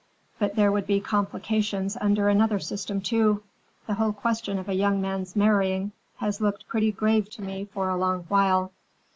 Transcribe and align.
"But 0.39 0.55
there 0.55 0.71
would 0.71 0.87
be 0.87 0.99
complications 0.99 1.95
under 2.01 2.27
another 2.27 2.57
system, 2.57 3.01
too. 3.01 3.43
The 3.85 3.93
whole 3.93 4.13
question 4.13 4.57
of 4.57 4.67
a 4.67 4.73
young 4.73 4.99
man's 4.99 5.35
marrying 5.35 5.91
has 6.17 6.41
looked 6.41 6.67
pretty 6.67 6.91
grave 6.91 7.29
to 7.33 7.43
me 7.43 7.65
for 7.71 7.87
a 7.87 7.95
long 7.97 8.23
while. 8.27 8.71